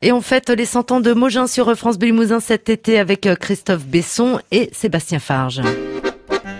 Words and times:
Et 0.00 0.12
on 0.12 0.20
fête 0.20 0.48
les 0.50 0.64
100 0.64 0.92
ans 0.92 1.00
de 1.00 1.12
Mogin 1.12 1.48
sur 1.48 1.76
France 1.76 1.98
Bleu 1.98 2.10
Limousin 2.10 2.38
cet 2.38 2.68
été 2.68 3.00
avec 3.00 3.26
euh, 3.26 3.34
Christophe 3.34 3.84
Besson 3.84 4.38
et 4.52 4.70
Sébastien 4.72 5.18
Farge. 5.18 5.60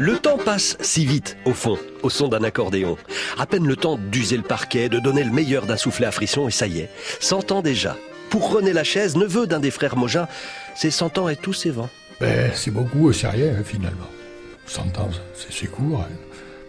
Le 0.00 0.18
temps 0.18 0.38
passe 0.38 0.76
si 0.80 1.06
vite, 1.06 1.36
au 1.44 1.52
fond, 1.52 1.78
au 2.02 2.10
son 2.10 2.26
d'un 2.26 2.42
accordéon. 2.42 2.96
À 3.38 3.46
peine 3.46 3.64
le 3.64 3.76
temps 3.76 3.96
d'user 3.96 4.36
le 4.36 4.42
parquet, 4.42 4.88
de 4.88 4.98
donner 4.98 5.22
le 5.22 5.30
meilleur 5.30 5.66
d'un 5.66 5.76
soufflet 5.76 6.06
à 6.06 6.10
frisson, 6.10 6.48
et 6.48 6.50
ça 6.50 6.66
y 6.66 6.80
est, 6.80 6.90
100 7.20 7.52
ans 7.52 7.62
déjà. 7.62 7.96
Pour 8.28 8.50
René 8.50 8.72
Lachaise, 8.72 9.16
neveu 9.16 9.46
d'un 9.46 9.60
des 9.60 9.70
frères 9.70 9.96
Mogin, 9.96 10.26
c'est 10.74 10.90
100 10.90 11.18
ans 11.18 11.28
et 11.28 11.36
tous 11.36 11.52
ses 11.52 11.70
vents. 11.70 11.90
Ben, 12.20 12.50
c'est 12.54 12.72
beaucoup, 12.72 13.12
c'est 13.12 13.28
rien 13.28 13.52
hein, 13.56 13.62
finalement. 13.64 14.08
100 14.66 14.98
ans, 14.98 15.10
c'est 15.48 15.70
court. 15.70 16.00
Hein. 16.00 16.12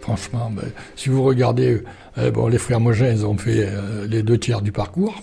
Franchement, 0.02 0.52
ben, 0.52 0.70
si 0.94 1.08
vous 1.08 1.24
regardez, 1.24 1.82
euh, 2.16 2.30
bon, 2.30 2.46
les 2.46 2.58
frères 2.58 2.80
Mogin, 2.80 3.10
ils 3.10 3.26
ont 3.26 3.36
fait 3.36 3.66
euh, 3.66 4.06
les 4.06 4.22
deux 4.22 4.38
tiers 4.38 4.62
du 4.62 4.70
parcours. 4.70 5.20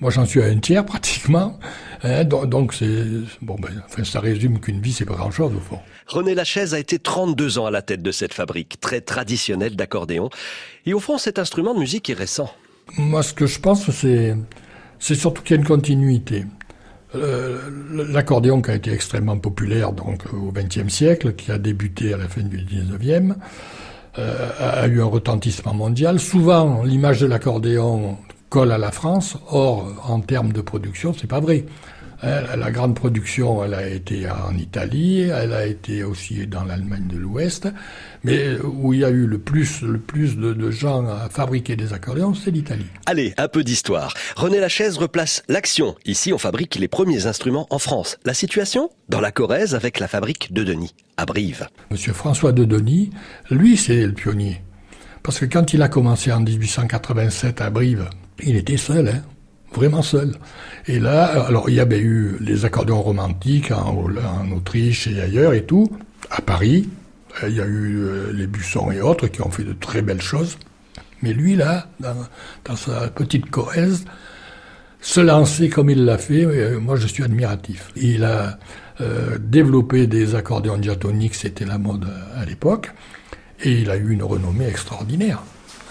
Moi, 0.00 0.10
j'en 0.10 0.24
suis 0.24 0.42
à 0.42 0.46
un 0.46 0.58
tiers 0.58 0.84
pratiquement. 0.86 1.58
Hein, 2.02 2.24
donc, 2.24 2.74
c'est 2.74 3.04
bon, 3.42 3.56
ben, 3.60 3.70
enfin, 3.86 4.04
ça 4.04 4.20
résume 4.20 4.60
qu'une 4.60 4.80
vie, 4.80 4.92
c'est 4.92 5.04
pas 5.04 5.14
grand-chose 5.14 5.52
au 5.54 5.60
fond. 5.60 5.78
René 6.06 6.34
Lachaise 6.34 6.74
a 6.74 6.78
été 6.78 6.98
32 6.98 7.58
ans 7.58 7.66
à 7.66 7.70
la 7.70 7.82
tête 7.82 8.02
de 8.02 8.10
cette 8.10 8.34
fabrique 8.34 8.80
très 8.80 9.00
traditionnelle 9.00 9.76
d'accordéon. 9.76 10.30
Et 10.86 10.94
au 10.94 11.00
fond, 11.00 11.18
cet 11.18 11.38
instrument 11.38 11.74
de 11.74 11.80
musique 11.80 12.10
est 12.10 12.14
récent. 12.14 12.52
Moi, 12.96 13.22
ce 13.22 13.32
que 13.32 13.46
je 13.46 13.60
pense, 13.60 13.90
c'est 13.90 14.34
c'est 15.00 15.14
surtout 15.14 15.42
qu'il 15.42 15.56
y 15.56 15.58
a 15.58 15.62
une 15.62 15.66
continuité. 15.66 16.44
Euh, 17.16 17.58
l'accordéon 18.12 18.62
qui 18.62 18.70
a 18.70 18.74
été 18.74 18.92
extrêmement 18.92 19.36
populaire 19.38 19.92
donc 19.92 20.22
au 20.32 20.52
XXe 20.52 20.88
siècle, 20.88 21.34
qui 21.34 21.50
a 21.50 21.58
débuté 21.58 22.14
à 22.14 22.18
la 22.18 22.28
fin 22.28 22.42
du 22.42 22.58
XIXe, 22.58 23.34
euh, 24.18 24.50
a 24.60 24.86
eu 24.86 25.00
un 25.00 25.06
retentissement 25.06 25.74
mondial. 25.74 26.20
Souvent, 26.20 26.84
l'image 26.84 27.20
de 27.20 27.26
l'accordéon 27.26 28.18
colle 28.50 28.72
à 28.72 28.78
la 28.78 28.90
France. 28.90 29.36
Or, 29.48 30.04
en 30.06 30.20
termes 30.20 30.52
de 30.52 30.60
production, 30.60 31.14
c'est 31.18 31.28
pas 31.28 31.40
vrai. 31.40 31.64
La 32.22 32.70
grande 32.70 32.94
production, 32.94 33.64
elle 33.64 33.72
a 33.72 33.88
été 33.88 34.28
en 34.28 34.54
Italie, 34.54 35.20
elle 35.20 35.54
a 35.54 35.64
été 35.64 36.04
aussi 36.04 36.46
dans 36.46 36.64
l'Allemagne 36.64 37.06
de 37.06 37.16
l'Ouest, 37.16 37.68
mais 38.24 38.58
où 38.62 38.92
il 38.92 39.00
y 39.00 39.04
a 39.06 39.08
eu 39.08 39.26
le 39.26 39.38
plus, 39.38 39.80
le 39.80 39.98
plus 39.98 40.36
de, 40.36 40.70
gens 40.70 41.06
à 41.06 41.30
fabriquer 41.30 41.76
des 41.76 41.94
accordéons, 41.94 42.34
c'est 42.34 42.50
l'Italie. 42.50 42.84
Allez, 43.06 43.32
un 43.38 43.48
peu 43.48 43.64
d'histoire. 43.64 44.12
René 44.36 44.60
Lachaise 44.60 44.98
replace 44.98 45.42
l'action. 45.48 45.94
Ici, 46.04 46.34
on 46.34 46.38
fabrique 46.38 46.74
les 46.74 46.88
premiers 46.88 47.26
instruments 47.26 47.66
en 47.70 47.78
France. 47.78 48.18
La 48.26 48.34
situation? 48.34 48.90
Dans 49.08 49.20
la 49.22 49.32
Corrèze, 49.32 49.74
avec 49.74 49.98
la 49.98 50.06
fabrique 50.06 50.52
de 50.52 50.62
Denis, 50.62 50.94
à 51.16 51.24
Brive. 51.24 51.68
Monsieur 51.90 52.12
François 52.12 52.52
de 52.52 52.64
Denis, 52.66 53.10
lui, 53.50 53.78
c'est 53.78 54.06
le 54.06 54.12
pionnier. 54.12 54.60
Parce 55.22 55.38
que 55.38 55.46
quand 55.46 55.72
il 55.72 55.80
a 55.80 55.88
commencé 55.88 56.32
en 56.32 56.40
1887 56.40 57.62
à 57.62 57.70
Brive, 57.70 58.10
il 58.44 58.56
était 58.56 58.76
seul, 58.76 59.08
hein, 59.08 59.22
vraiment 59.74 60.02
seul. 60.02 60.34
Et 60.86 60.98
là, 60.98 61.24
alors 61.46 61.68
il 61.68 61.76
y 61.76 61.80
avait 61.80 62.00
eu 62.00 62.36
les 62.40 62.64
accordéons 62.64 63.02
romantiques 63.02 63.70
en, 63.70 64.50
Autriche 64.52 65.06
et 65.06 65.20
ailleurs 65.20 65.52
et 65.52 65.64
tout, 65.64 65.90
à 66.30 66.40
Paris. 66.40 66.88
Il 67.46 67.54
y 67.54 67.60
a 67.60 67.66
eu 67.66 67.98
euh, 67.98 68.32
les 68.32 68.46
Bussons 68.46 68.90
et 68.90 69.00
autres 69.00 69.28
qui 69.28 69.40
ont 69.40 69.50
fait 69.50 69.62
de 69.62 69.72
très 69.72 70.02
belles 70.02 70.22
choses. 70.22 70.58
Mais 71.22 71.32
lui, 71.32 71.54
là, 71.54 71.86
dans, 72.00 72.76
sa 72.76 73.08
petite 73.08 73.50
Corrèze, 73.50 74.04
se 75.00 75.20
lancer 75.20 75.68
comme 75.68 75.90
il 75.90 76.04
l'a 76.04 76.18
fait, 76.18 76.44
euh, 76.44 76.80
moi 76.80 76.96
je 76.96 77.06
suis 77.06 77.22
admiratif. 77.22 77.90
Il 77.94 78.24
a 78.24 78.58
euh, 79.00 79.38
développé 79.38 80.06
des 80.06 80.34
accordéons 80.34 80.78
diatoniques, 80.78 81.34
c'était 81.34 81.64
la 81.64 81.78
mode 81.78 82.06
à 82.36 82.44
l'époque, 82.44 82.90
et 83.62 83.80
il 83.80 83.90
a 83.90 83.96
eu 83.96 84.10
une 84.10 84.22
renommée 84.22 84.66
extraordinaire 84.66 85.42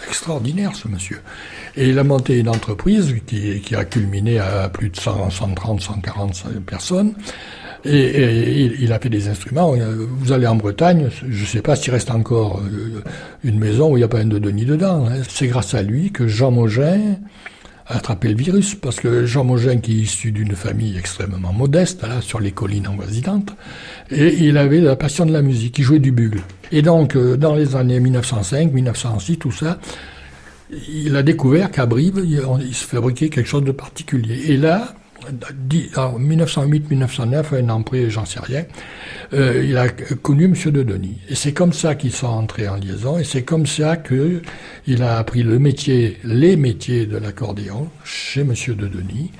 extraordinaire, 0.08 0.76
ce 0.76 0.88
monsieur. 0.88 1.22
Et 1.76 1.90
il 1.90 2.00
a 2.00 2.04
monté 2.04 2.40
une 2.40 2.50
entreprise 2.50 3.16
qui, 3.26 3.76
a 3.76 3.86
culminé 3.86 4.40
à 4.40 4.70
plus 4.70 4.90
de 4.90 4.96
100, 4.96 5.30
130, 5.30 5.82
140 5.82 6.46
personnes. 6.66 7.14
Et, 7.86 8.66
il 8.80 8.92
a 8.92 9.00
fait 9.00 9.10
des 9.10 9.30
instruments. 9.30 9.74
Vous 9.74 10.32
allez 10.32 10.48
en 10.48 10.56
Bretagne, 10.56 11.10
je 11.28 11.42
ne 11.42 11.46
sais 11.46 11.62
pas 11.62 11.76
s'il 11.76 11.94
reste 11.94 12.12
encore 12.12 12.60
euh, 12.60 13.02
une 13.44 13.58
maison 13.58 13.92
où 13.92 13.98
il 13.98 14.02
n'y 14.02 14.04
a 14.04 14.10
pas 14.10 14.20
un 14.20 14.26
de 14.26 14.40
Denis 14.40 14.66
dedans. 14.66 15.08
Hein. 15.08 15.22
C'est 15.30 15.48
grâce 15.48 15.74
à 15.74 15.82
lui 15.82 16.12
que 16.12 16.28
Jean 16.28 16.52
Mogin 16.52 17.16
a 17.90 17.98
attrapé 17.98 18.30
le 18.30 18.36
virus, 18.36 18.76
parce 18.76 19.00
que 19.00 19.26
Jean 19.26 19.44
Mogin, 19.44 19.80
qui 19.80 19.94
est 19.94 20.04
issu 20.04 20.32
d'une 20.32 20.56
famille 20.56 20.98
extrêmement 20.98 21.52
modeste, 21.52 22.04
là, 22.04 22.22
sur 22.22 22.40
les 22.40 22.52
collines 22.52 22.86
avoisinantes, 22.86 23.56
et 24.12 24.36
il 24.46 24.58
avait 24.58 24.80
la 24.80 24.96
passion 24.96 25.26
de 25.26 25.34
la 25.34 25.42
musique, 25.42 25.80
il 25.80 25.84
jouait 25.84 26.00
du 26.00 26.12
bugle. 26.12 26.42
Et 26.72 26.82
donc, 26.84 27.16
euh, 27.16 27.36
dans 27.36 27.56
les 27.56 27.76
années 27.76 28.00
1905, 28.00 28.72
1906, 28.72 29.38
tout 29.38 29.52
ça, 29.52 29.80
il 30.72 31.16
a 31.16 31.24
découvert 31.24 31.72
qu'à 31.72 31.88
Brive, 31.88 32.24
il, 32.24 32.76
se 32.76 32.86
fabriquait 32.86 33.30
quelque 33.30 33.48
chose 33.48 33.64
de 33.64 33.72
particulier. 33.72 34.52
Et 34.52 34.58
là, 34.58 34.94
en 35.96 36.20
1908-1909, 36.20 37.64
un 37.64 37.70
an 37.70 37.82
près, 37.82 38.10
j'en 38.10 38.26
sais 38.26 38.40
rien, 38.40 38.66
euh, 39.34 39.64
il 39.68 39.78
a 39.78 39.90
connu 39.90 40.46
M. 40.46 40.54
de 40.72 40.84
Denis. 40.84 41.18
Et 41.30 41.36
c'est 41.36 41.54
comme 41.54 41.74
ça 41.74 41.96
qu'ils 41.96 42.14
sont 42.14 42.28
entrés 42.28 42.68
en 42.68 42.76
liaison, 42.76 43.18
et 43.18 43.24
c'est 43.24 43.44
comme 43.44 43.66
ça 43.66 43.98
qu'il 43.98 45.04
a 45.04 45.18
appris 45.18 45.44
le 45.44 45.60
métier, 45.60 46.18
les 46.24 46.56
métiers 46.56 47.06
de 47.06 47.18
l'accordéon 47.18 47.90
chez 48.04 48.42
M. 48.42 48.54
de 48.68 48.88
Denis. 48.88 49.32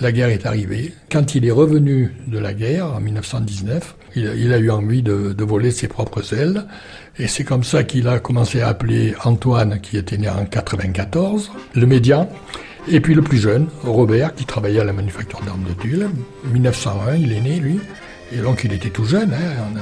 La 0.00 0.12
guerre 0.12 0.28
est 0.28 0.46
arrivée. 0.46 0.92
Quand 1.10 1.34
il 1.34 1.44
est 1.44 1.50
revenu 1.50 2.12
de 2.28 2.38
la 2.38 2.54
guerre, 2.54 2.94
en 2.94 3.00
1919, 3.00 3.96
il, 4.14 4.52
a 4.52 4.58
eu 4.58 4.70
envie 4.70 5.02
de, 5.02 5.34
voler 5.44 5.70
ses 5.70 5.88
propres 5.88 6.34
ailes. 6.34 6.66
Et 7.18 7.26
c'est 7.26 7.44
comme 7.44 7.64
ça 7.64 7.82
qu'il 7.82 8.06
a 8.06 8.20
commencé 8.20 8.60
à 8.60 8.68
appeler 8.68 9.14
Antoine, 9.24 9.80
qui 9.80 9.96
était 9.96 10.18
né 10.18 10.28
en 10.28 10.44
94, 10.44 11.50
le 11.74 11.86
médian. 11.86 12.28
Et 12.90 13.00
puis 13.00 13.14
le 13.14 13.22
plus 13.22 13.38
jeune, 13.38 13.68
Robert, 13.84 14.34
qui 14.34 14.46
travaillait 14.46 14.80
à 14.80 14.84
la 14.84 14.94
manufacture 14.94 15.40
d'armes 15.44 15.64
de 15.64 15.74
Tulle. 15.74 16.08
1901, 16.44 17.16
il 17.16 17.32
est 17.32 17.40
né, 17.40 17.60
lui. 17.60 17.80
Et 18.32 18.38
donc 18.38 18.62
il 18.64 18.72
était 18.72 18.88
tout 18.88 19.04
jeune. 19.04 19.32
Hein. 19.32 19.80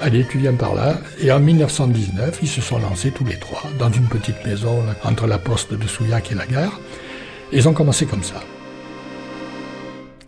Allez, 0.00 0.26
tu 0.28 0.38
viens 0.38 0.54
par 0.54 0.74
là. 0.74 0.98
Et 1.20 1.30
en 1.30 1.38
1919, 1.38 2.40
ils 2.42 2.48
se 2.48 2.60
sont 2.60 2.78
lancés 2.78 3.12
tous 3.12 3.24
les 3.24 3.36
trois 3.36 3.62
dans 3.78 3.90
une 3.90 4.08
petite 4.08 4.44
maison 4.44 4.82
entre 5.04 5.28
la 5.28 5.38
poste 5.38 5.74
de 5.74 5.86
Souillac 5.86 6.32
et 6.32 6.34
la 6.34 6.46
gare. 6.46 6.80
Ils 7.52 7.68
ont 7.68 7.74
commencé 7.74 8.06
comme 8.06 8.24
ça. 8.24 8.42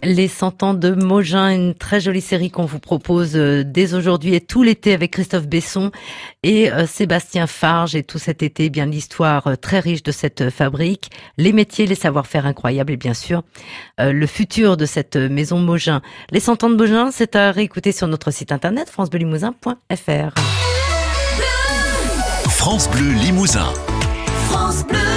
Les 0.05 0.29
100 0.29 0.63
ans 0.63 0.75
de 0.75 0.91
Mogin, 0.91 1.49
une 1.49 1.75
très 1.75 1.99
jolie 1.99 2.21
série 2.21 2.51
qu'on 2.51 2.67
vous 2.67 2.79
propose 2.79 3.37
euh, 3.37 3.65
dès 3.65 3.95
aujourd'hui 3.95 4.35
et 4.35 4.41
tout 4.41 4.63
l'été 4.63 4.93
avec 4.93 5.13
Christophe 5.13 5.47
Besson 5.47 5.93
et 6.43 6.71
euh, 6.71 6.87
Sébastien 6.87 7.47
Farge 7.47 7.97
et 7.97 8.03
tout 8.03 8.19
cet 8.19 8.43
été, 8.43 8.69
bien 8.69 8.85
l'histoire 8.85 9.47
euh, 9.47 9.57
très 9.57 9.81
riche 9.81 10.03
de 10.03 10.13
cette 10.13 10.51
fabrique, 10.51 11.11
les 11.39 11.53
métiers, 11.53 11.87
les 11.87 11.95
savoir-faire 11.95 12.45
incroyables 12.45 12.93
et 12.93 12.97
bien 12.99 13.15
sûr 13.15 13.43
le 13.99 14.27
futur 14.27 14.77
de 14.77 14.85
cette 14.87 15.17
maison 15.17 15.59
Mogin. 15.59 16.03
Les 16.31 16.41
100 16.41 16.65
ans 16.65 16.71
de 16.71 16.77
Mogin, 16.77 17.11
c'est 17.11 17.37
à 17.37 17.51
réécouter 17.51 17.93
sur 17.93 18.07
notre 18.07 18.31
site 18.31 18.53
internet 18.53 18.91
francebleulimousin.fr. 18.91 20.35
France 22.51 22.91
Bleu 22.91 23.13
Limousin. 23.13 23.73
France 24.49 24.85
Bleu. 24.87 25.14